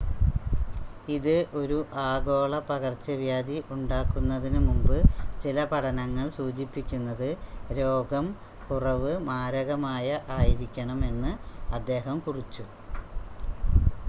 [1.07, 1.75] ഇത് ഒരു
[2.03, 4.95] ആഗോള പകർച്ചവ്യാധി ഉണ്ടാക്കുന്നതിനുമുമ്പ്
[5.41, 7.29] ചില പഠനങ്ങൾ സൂചിപ്പിക്കുന്നത്
[7.79, 8.27] രോഗം
[8.67, 10.07] കുറവ് മാരകമായ
[10.37, 11.33] ആയിരിക്കണം എന്ന്
[11.71, 12.65] അദ്ദേഹം കുറിച്ചു